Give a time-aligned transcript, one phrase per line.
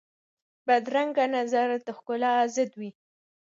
[0.65, 2.91] بدرنګه نظر د ښکلا ضد وي